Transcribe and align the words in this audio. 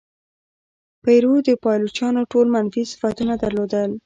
پیرو 1.03 1.33
د 1.47 1.49
پایلوچانو 1.63 2.21
ټول 2.31 2.47
منفي 2.55 2.83
صفتونه 2.91 3.33
درلودل. 3.43 3.89